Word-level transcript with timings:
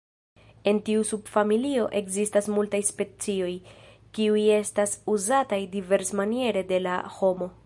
En 0.69 0.77
tiu 0.87 1.03
subfamilio 1.09 1.83
ekzistas 1.99 2.49
multaj 2.55 2.81
specioj, 2.89 3.53
kiuj 4.19 4.49
estas 4.57 4.97
uzataj 5.17 5.65
diversmaniere 5.77 6.69
de 6.75 6.87
la 6.89 7.01
homo. 7.19 7.57